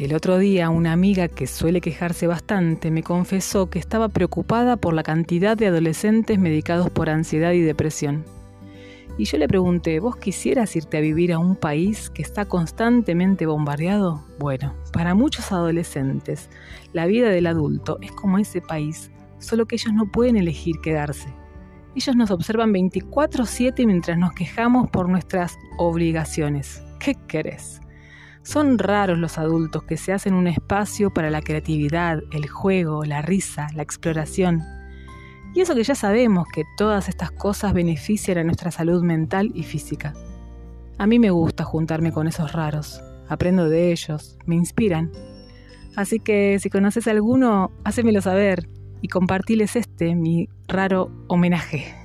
[0.00, 4.94] El otro día una amiga que suele quejarse bastante me confesó que estaba preocupada por
[4.94, 8.24] la cantidad de adolescentes medicados por ansiedad y depresión.
[9.18, 13.44] Y yo le pregunté, ¿vos quisieras irte a vivir a un país que está constantemente
[13.44, 14.24] bombardeado?
[14.38, 16.48] Bueno, para muchos adolescentes,
[16.94, 21.28] la vida del adulto es como ese país, solo que ellos no pueden elegir quedarse.
[21.94, 26.82] Ellos nos observan 24/7 mientras nos quejamos por nuestras obligaciones.
[26.98, 27.82] ¿Qué querés?
[28.42, 33.20] Son raros los adultos que se hacen un espacio para la creatividad, el juego, la
[33.20, 34.62] risa, la exploración.
[35.54, 39.64] Y eso que ya sabemos que todas estas cosas benefician a nuestra salud mental y
[39.64, 40.14] física.
[40.96, 45.10] A mí me gusta juntarme con esos raros, aprendo de ellos, me inspiran.
[45.96, 48.68] Así que si conoces a alguno, hacémelo saber
[49.02, 51.99] y compartiles este, mi raro homenaje.